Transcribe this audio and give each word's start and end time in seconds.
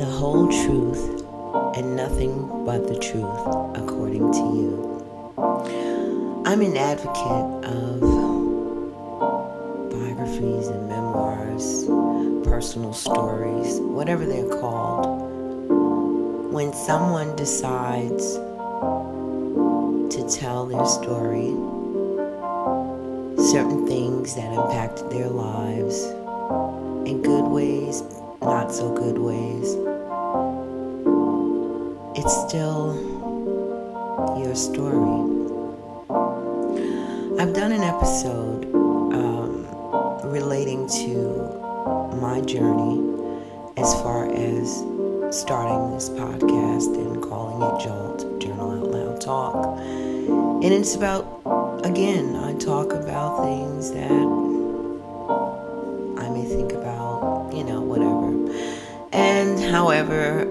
the 0.00 0.06
whole 0.06 0.48
truth 0.48 1.22
and 1.76 1.94
nothing 1.94 2.64
but 2.64 2.88
the 2.88 2.98
truth 2.98 3.46
according 3.76 4.32
to 4.32 4.38
you. 4.38 6.42
I'm 6.46 6.62
an 6.62 6.74
advocate 6.74 7.66
of 7.66 8.00
biographies 9.90 10.68
and 10.68 10.88
memoirs, 10.88 11.84
personal 12.48 12.94
stories, 12.94 13.78
whatever 13.80 14.24
they're 14.24 14.48
called. 14.48 15.20
When 16.50 16.72
someone 16.72 17.36
decides 17.36 18.36
to 20.14 20.38
tell 20.40 20.64
their 20.64 20.86
story, 20.86 21.50
certain 23.52 23.86
things 23.86 24.34
that 24.34 24.50
impacted 24.50 25.10
their 25.10 25.28
lives 25.28 26.04
in 27.06 27.20
good 27.20 27.44
ways, 27.44 28.02
not 28.40 28.72
so 28.72 28.94
good 28.94 29.18
ways, 29.18 29.76
it's 32.20 32.36
still 32.48 32.92
your 34.36 34.54
story. 34.54 35.24
I've 37.40 37.54
done 37.54 37.72
an 37.72 37.82
episode 37.82 38.66
um, 38.74 39.66
relating 40.30 40.86
to 40.86 42.18
my 42.20 42.42
journey 42.42 43.00
as 43.78 43.94
far 44.02 44.30
as 44.34 44.84
starting 45.34 45.94
this 45.94 46.10
podcast 46.10 46.94
and 46.94 47.22
calling 47.22 47.62
it 47.62 47.84
Jolt 47.84 48.38
Journal 48.38 48.72
Out 48.72 48.90
Loud 48.90 49.20
Talk. 49.22 49.78
And 49.78 50.74
it's 50.74 50.94
about, 50.94 51.24
again, 51.84 52.36
I 52.36 52.52
talk 52.58 52.92
about 52.92 53.44
things 53.44 53.92
that 53.92 54.26
I 56.22 56.28
may 56.28 56.44
think 56.44 56.72
about, 56.72 57.50
you 57.54 57.64
know, 57.64 57.80
whatever. 57.80 58.28
And 59.10 59.58
however 59.58 60.49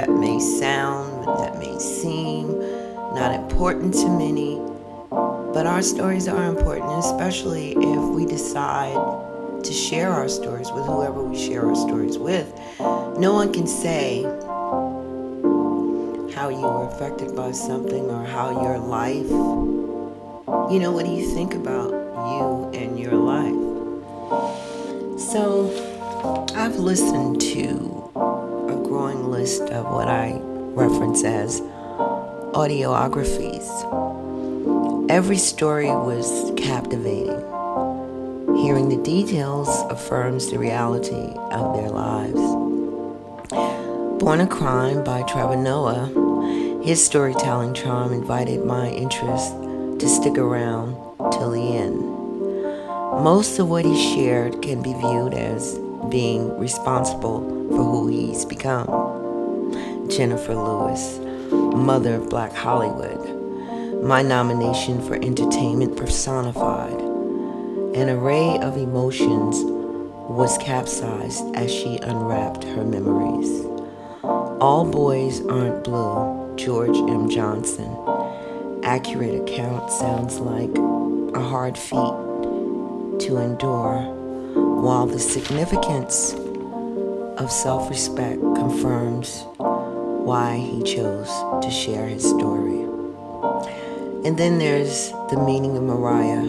that 0.00 0.08
may 0.08 0.40
sound, 0.40 1.26
that 1.26 1.58
may 1.58 1.78
seem 1.78 2.58
not 3.14 3.34
important 3.34 3.92
to 3.92 4.08
many, 4.08 4.56
but 5.52 5.66
our 5.66 5.82
stories 5.82 6.26
are 6.26 6.46
important, 6.46 6.90
especially 7.04 7.72
if 7.72 8.02
we 8.14 8.24
decide 8.24 8.96
to 9.62 9.72
share 9.74 10.08
our 10.08 10.26
stories 10.26 10.72
with 10.72 10.86
whoever 10.86 11.22
we 11.22 11.36
share 11.36 11.66
our 11.66 11.76
stories 11.76 12.16
with. 12.16 12.50
No 13.18 13.34
one 13.34 13.52
can 13.52 13.66
say 13.66 14.22
how 16.34 16.48
you 16.48 16.62
were 16.62 16.88
affected 16.88 17.36
by 17.36 17.52
something 17.52 18.08
or 18.08 18.24
how 18.24 18.62
your 18.62 18.78
life, 18.78 19.28
you 20.72 20.78
know, 20.78 20.92
what 20.92 21.04
do 21.04 21.12
you 21.12 21.28
think 21.34 21.52
about 21.52 21.90
you 21.90 22.80
and 22.80 22.98
your 22.98 23.16
life? 23.16 23.52
So, 25.20 25.68
I've 26.56 26.76
listened 26.76 27.42
to 27.42 27.89
list 29.40 29.62
of 29.70 29.86
what 29.90 30.06
I 30.06 30.38
reference 30.76 31.24
as 31.24 31.62
audiographies. 32.52 33.66
Every 35.08 35.38
story 35.38 35.86
was 35.86 36.52
captivating. 36.58 37.40
Hearing 38.62 38.90
the 38.90 39.00
details 39.02 39.70
affirms 39.90 40.50
the 40.50 40.58
reality 40.58 41.32
of 41.58 41.74
their 41.74 41.88
lives. 41.88 42.42
Born 44.20 44.40
a 44.40 44.46
Crime 44.46 45.02
by 45.04 45.22
Trevor 45.22 45.56
Noah, 45.56 46.82
his 46.84 47.02
storytelling 47.02 47.72
charm 47.72 48.12
invited 48.12 48.62
my 48.66 48.90
interest 48.90 49.54
to 50.00 50.06
stick 50.06 50.36
around 50.36 50.96
till 51.32 51.52
the 51.52 51.78
end. 51.78 51.98
Most 53.24 53.58
of 53.58 53.70
what 53.70 53.86
he 53.86 53.96
shared 54.14 54.60
can 54.60 54.82
be 54.82 54.92
viewed 54.92 55.32
as 55.32 55.78
being 56.10 56.58
responsible 56.58 57.40
for 57.70 57.84
who 57.84 58.08
he's 58.08 58.44
become. 58.44 58.99
Jennifer 60.10 60.56
Lewis, 60.56 61.20
mother 61.50 62.16
of 62.16 62.28
Black 62.28 62.52
Hollywood, 62.52 64.02
my 64.02 64.22
nomination 64.22 65.00
for 65.00 65.14
entertainment 65.14 65.96
personified. 65.96 67.00
An 67.94 68.08
array 68.08 68.58
of 68.58 68.76
emotions 68.76 69.56
was 70.28 70.58
capsized 70.58 71.44
as 71.54 71.72
she 71.72 71.96
unwrapped 71.98 72.64
her 72.64 72.84
memories. 72.84 73.64
All 74.60 74.84
Boys 74.90 75.46
Aren't 75.46 75.84
Blue, 75.84 76.56
George 76.56 76.96
M. 76.96 77.30
Johnson. 77.30 77.96
Accurate 78.82 79.42
account 79.42 79.92
sounds 79.92 80.40
like 80.40 80.76
a 81.34 81.40
hard 81.40 81.78
feat 81.78 82.16
to 83.20 83.38
endure, 83.38 84.02
while 84.82 85.06
the 85.06 85.20
significance 85.20 86.34
of 87.38 87.50
self 87.50 87.88
respect 87.88 88.40
confirms 88.40 89.44
why 90.24 90.56
he 90.56 90.82
chose 90.82 91.28
to 91.62 91.70
share 91.70 92.06
his 92.06 92.22
story. 92.22 92.80
And 94.24 94.36
then 94.36 94.58
there's 94.58 95.10
the 95.30 95.42
meaning 95.46 95.76
of 95.76 95.82
Mariah. 95.82 96.44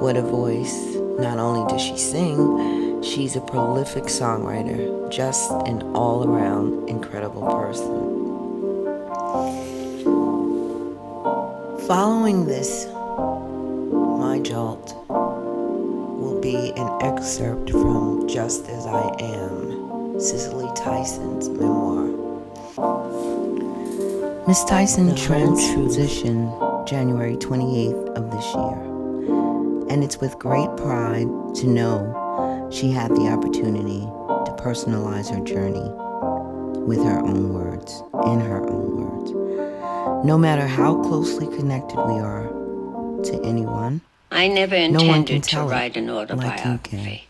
What 0.00 0.16
a 0.16 0.22
voice. 0.22 0.96
Not 1.18 1.38
only 1.38 1.70
does 1.70 1.80
she 1.80 1.96
sing, 1.96 3.02
she's 3.02 3.36
a 3.36 3.40
prolific 3.40 4.04
songwriter, 4.04 5.10
just 5.10 5.50
an 5.50 5.82
all 5.94 6.28
around 6.28 6.88
incredible 6.88 7.42
person. 7.42 8.06
Following 11.86 12.46
this, 12.46 12.86
my 12.86 14.40
jolt 14.42 14.92
will 15.08 16.40
be 16.40 16.72
an 16.76 17.02
excerpt 17.02 17.70
from 17.70 18.26
Just 18.28 18.68
As 18.68 18.86
I 18.86 19.14
Am 19.20 20.18
Cicely 20.18 20.68
Tyson's 20.74 21.48
memoir. 21.48 21.95
Miss 24.46 24.62
Tyson 24.62 25.08
transitioned 25.10 26.86
January 26.86 27.36
28th 27.36 28.16
of 28.16 28.30
this 28.30 28.44
year, 28.54 29.88
and 29.90 30.04
it's 30.04 30.18
with 30.18 30.38
great 30.38 30.68
pride 30.76 31.26
to 31.56 31.66
know 31.66 32.70
she 32.72 32.92
had 32.92 33.10
the 33.10 33.26
opportunity 33.26 34.02
to 34.02 34.56
personalize 34.56 35.34
her 35.34 35.44
journey 35.44 35.90
with 36.86 36.98
her 36.98 37.18
own 37.18 37.54
words, 37.54 38.04
in 38.26 38.38
her 38.38 38.64
own 38.64 39.00
words. 39.02 40.24
No 40.24 40.38
matter 40.38 40.68
how 40.68 41.02
closely 41.02 41.48
connected 41.56 41.96
we 41.96 42.20
are 42.20 42.46
to 43.24 43.42
anyone, 43.44 44.00
I 44.30 44.46
never 44.46 44.76
intended 44.76 45.52
no 45.52 45.62
to 45.64 45.68
write 45.68 45.96
an 45.96 46.08
autobiography. 46.08 46.96
Like 46.96 47.22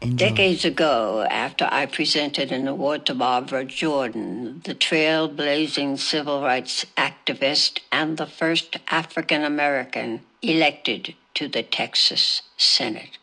Enjoy. 0.00 0.28
Decades 0.28 0.64
ago, 0.64 1.26
after 1.28 1.68
I 1.72 1.86
presented 1.86 2.52
an 2.52 2.68
award 2.68 3.04
to 3.06 3.16
Barbara 3.16 3.64
Jordan, 3.64 4.60
the 4.64 4.74
trailblazing 4.74 5.98
civil 5.98 6.40
rights 6.40 6.86
activist 6.96 7.80
and 7.90 8.16
the 8.16 8.26
first 8.26 8.76
African 8.88 9.42
American 9.42 10.20
elected 10.40 11.16
to 11.34 11.48
the 11.48 11.64
Texas 11.64 12.42
Senate, 12.56 13.18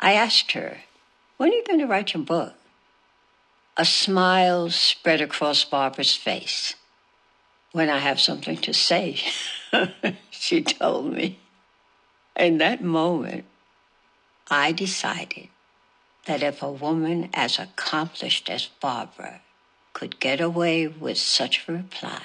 I 0.00 0.14
asked 0.14 0.52
her, 0.52 0.78
When 1.36 1.50
are 1.50 1.54
you 1.54 1.64
going 1.64 1.78
to 1.78 1.86
write 1.86 2.14
your 2.14 2.24
book? 2.24 2.54
A 3.76 3.84
smile 3.84 4.70
spread 4.70 5.20
across 5.20 5.62
Barbara's 5.62 6.16
face. 6.16 6.74
When 7.70 7.88
I 7.88 7.98
have 7.98 8.18
something 8.18 8.56
to 8.56 8.74
say, 8.74 9.20
she 10.30 10.64
told 10.64 11.12
me. 11.12 11.38
In 12.34 12.58
that 12.58 12.82
moment, 12.82 13.44
I 14.50 14.72
decided 14.72 15.48
that 16.28 16.42
if 16.42 16.62
a 16.62 16.70
woman 16.70 17.30
as 17.32 17.58
accomplished 17.58 18.50
as 18.50 18.68
Barbara 18.82 19.40
could 19.94 20.20
get 20.20 20.42
away 20.42 20.86
with 20.86 21.16
such 21.16 21.66
a 21.66 21.72
reply, 21.72 22.22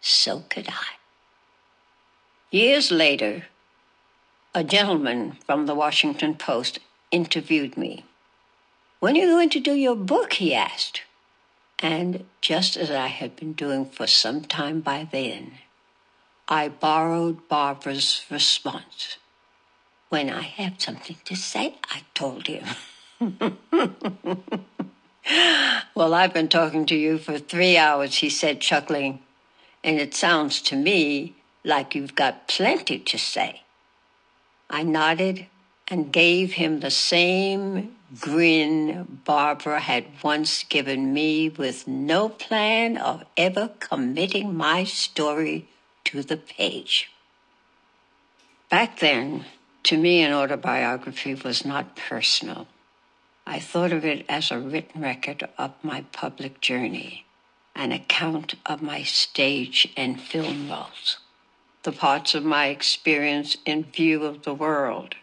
so 0.00 0.44
could 0.48 0.66
I. 0.70 0.96
Years 2.50 2.90
later, 2.90 3.44
a 4.54 4.64
gentleman 4.64 5.36
from 5.44 5.66
the 5.66 5.74
Washington 5.74 6.34
Post 6.34 6.78
interviewed 7.10 7.76
me. 7.76 8.06
When 8.98 9.14
are 9.14 9.20
you 9.20 9.26
going 9.26 9.50
to 9.50 9.60
do 9.60 9.74
your 9.74 9.96
book? 9.96 10.32
he 10.34 10.54
asked. 10.54 11.02
And 11.80 12.24
just 12.40 12.78
as 12.78 12.90
I 12.90 13.08
had 13.08 13.36
been 13.36 13.52
doing 13.52 13.84
for 13.84 14.06
some 14.06 14.40
time 14.40 14.80
by 14.80 15.06
then, 15.12 15.58
I 16.48 16.70
borrowed 16.70 17.46
Barbara's 17.46 18.24
response. 18.30 19.18
When 20.08 20.30
I 20.30 20.42
have 20.42 20.80
something 20.80 21.16
to 21.26 21.36
say, 21.36 21.76
I 21.90 22.04
told 22.14 22.46
him. 22.46 22.64
well, 25.94 26.14
I've 26.14 26.34
been 26.34 26.48
talking 26.48 26.86
to 26.86 26.96
you 26.96 27.18
for 27.18 27.38
three 27.38 27.76
hours, 27.76 28.16
he 28.16 28.28
said, 28.28 28.60
chuckling, 28.60 29.20
and 29.84 29.98
it 29.98 30.14
sounds 30.14 30.60
to 30.62 30.76
me 30.76 31.34
like 31.64 31.94
you've 31.94 32.14
got 32.14 32.48
plenty 32.48 32.98
to 32.98 33.18
say. 33.18 33.62
I 34.68 34.82
nodded 34.82 35.46
and 35.88 36.12
gave 36.12 36.54
him 36.54 36.80
the 36.80 36.90
same 36.90 37.96
grin 38.20 39.20
Barbara 39.24 39.80
had 39.80 40.06
once 40.22 40.64
given 40.64 41.12
me 41.12 41.48
with 41.48 41.86
no 41.86 42.28
plan 42.28 42.96
of 42.96 43.24
ever 43.36 43.70
committing 43.78 44.54
my 44.54 44.84
story 44.84 45.68
to 46.04 46.22
the 46.22 46.36
page. 46.36 47.10
Back 48.70 49.00
then, 49.00 49.44
to 49.84 49.96
me, 49.96 50.22
an 50.22 50.32
autobiography 50.32 51.34
was 51.34 51.64
not 51.64 51.96
personal. 51.96 52.66
I 53.46 53.58
thought 53.58 53.92
of 53.92 54.04
it 54.04 54.24
as 54.28 54.50
a 54.50 54.58
written 54.58 55.02
record 55.02 55.48
of 55.58 55.72
my 55.82 56.02
public 56.12 56.60
journey, 56.60 57.26
an 57.74 57.90
account 57.90 58.54
of 58.64 58.82
my 58.82 59.02
stage 59.02 59.92
and 59.96 60.20
film 60.20 60.70
roles, 60.70 61.18
the 61.82 61.92
parts 61.92 62.34
of 62.34 62.44
my 62.44 62.66
experience 62.66 63.56
in 63.66 63.84
view 63.84 64.24
of 64.24 64.44
the 64.44 64.54
world. 64.54 65.16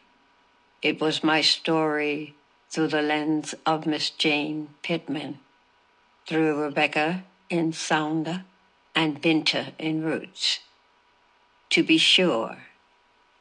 It 0.82 1.00
was 1.00 1.24
my 1.24 1.42
story 1.42 2.36
through 2.70 2.90
the 2.90 3.02
lens 3.02 3.56
of 3.66 3.86
Miss 3.86 4.10
Jane 4.10 4.70
Pittman, 4.84 5.40
through 6.28 6.62
Rebecca 6.62 7.24
in 7.50 7.72
Sounder 7.74 8.44
and 8.94 9.22
Binta 9.22 9.72
in 9.80 10.04
Roots. 10.04 10.60
To 11.72 11.84
be 11.84 11.98
sure, 11.98 12.58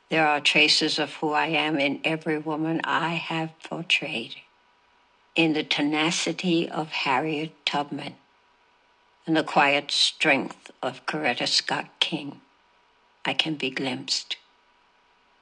there 0.09 0.27
are 0.27 0.41
traces 0.41 0.99
of 0.99 1.15
who 1.15 1.33
I 1.33 1.47
am 1.47 1.79
in 1.79 2.01
every 2.05 2.39
woman 2.39 2.81
I 2.85 3.15
have 3.15 3.53
portrayed. 3.63 4.37
In 5.39 5.53
the 5.53 5.63
tenacity 5.63 6.69
of 6.69 6.91
Harriet 6.91 7.65
Tubman 7.65 8.17
and 9.25 9.37
the 9.37 9.45
quiet 9.45 9.93
strength 9.93 10.73
of 10.83 11.07
Coretta 11.07 11.47
Scott 11.47 11.87
King, 12.01 12.41
I 13.25 13.35
can 13.35 13.55
be 13.55 13.71
glimpsed. 13.71 14.37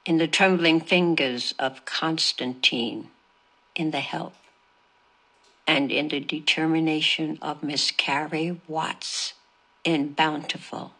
In 0.05 0.19
the 0.19 0.27
trembling 0.27 0.81
fingers 0.81 1.55
of 1.57 1.83
Constantine 1.85 3.09
in 3.75 3.89
The 3.89 4.01
Help, 4.01 4.35
and 5.65 5.91
in 5.91 6.09
the 6.09 6.19
determination 6.19 7.39
of 7.41 7.63
Miss 7.63 7.89
Carrie 7.89 8.61
Watts 8.67 9.33
in 9.83 10.13
Bountiful, 10.13 10.93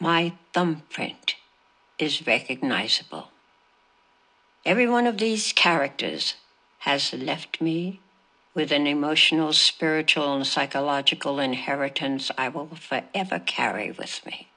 my 0.00 0.32
thumbprint 0.54 1.34
is 1.98 2.26
recognizable. 2.26 3.28
Every 4.64 4.88
one 4.88 5.06
of 5.06 5.18
these 5.18 5.52
characters 5.52 6.36
has 6.82 7.12
left 7.12 7.60
me 7.60 8.00
with 8.54 8.72
an 8.72 8.88
emotional, 8.88 9.52
spiritual, 9.52 10.34
and 10.34 10.44
psychological 10.44 11.38
inheritance 11.38 12.28
I 12.36 12.48
will 12.48 12.74
forever 12.74 13.38
carry 13.38 13.92
with 13.92 14.26
me. 14.26 14.48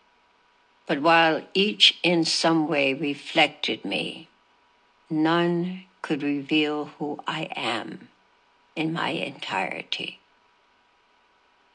But 0.87 1.03
while 1.03 1.43
each 1.53 1.99
in 2.01 2.25
some 2.25 2.67
way 2.67 2.95
reflected 2.95 3.85
me, 3.85 4.27
none 5.07 5.83
could 6.01 6.23
reveal 6.23 6.85
who 6.97 7.19
I 7.27 7.47
am 7.55 8.09
in 8.75 8.91
my 8.91 9.09
entirety. 9.09 10.19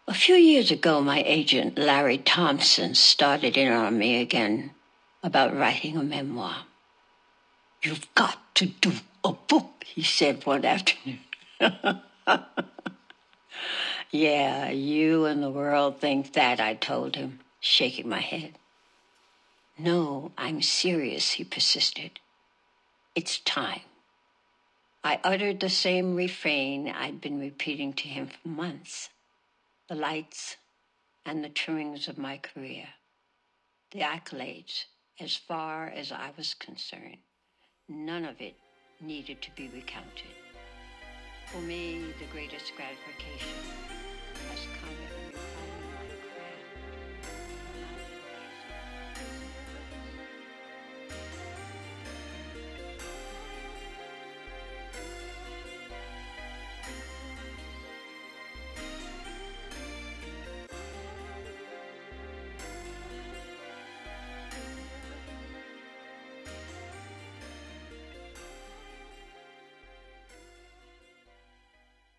A 0.08 0.14
few 0.14 0.35
years 0.35 0.73
ago, 0.73 1.00
my 1.00 1.23
agent, 1.25 1.79
Larry 1.79 2.19
Thompson, 2.19 2.97
started 2.97 3.56
in 3.56 3.73
on 3.73 3.97
me 3.97 4.20
again 4.20 4.73
about 5.23 5.56
writing 5.56 5.97
a 5.97 6.02
memoir. 6.02 6.64
You've 7.85 8.12
got 8.17 8.52
to 8.56 8.67
do 8.67 8.93
Oh, 9.22 9.31
a 9.31 9.32
book, 9.32 9.84
he 9.84 10.02
said 10.02 10.44
one 10.46 10.64
afternoon. 10.75 11.20
yeah, 14.11 14.70
you 14.70 15.26
and 15.26 15.43
the 15.43 15.50
world 15.50 16.00
think 16.00 16.32
that, 16.32 16.61
I 16.61 16.75
told 16.75 17.17
him, 17.17 17.40
shaking 17.61 18.08
my 18.08 18.20
head. 18.20 18.55
No, 19.78 20.32
I'm 20.37 20.62
serious, 20.62 21.32
he 21.32 21.44
persisted. 21.44 22.20
It's 23.14 23.38
time. 23.38 23.81
I 25.02 25.19
uttered 25.25 25.61
the 25.61 25.70
same 25.70 26.14
refrain 26.14 26.88
I'd 26.88 27.20
been 27.20 27.40
repeating 27.40 27.93
to 27.94 28.08
him 28.08 28.28
for 28.28 28.49
months 28.49 29.08
the 29.88 29.96
lights 29.96 30.56
and 31.26 31.43
the 31.43 31.49
trimmings 31.49 32.06
of 32.06 32.16
my 32.16 32.37
career, 32.37 32.87
the 33.90 34.00
accolades, 34.00 34.84
as 35.19 35.34
far 35.34 35.88
as 35.88 36.12
I 36.12 36.31
was 36.37 36.55
concerned, 36.55 37.19
none 37.88 38.25
of 38.25 38.40
it 38.40 38.55
needed 39.00 39.41
to 39.43 39.50
be 39.56 39.69
recounted. 39.69 40.35
For 41.47 41.61
me, 41.61 42.05
the 42.19 42.26
greatest 42.26 42.73
gratification 42.76 43.56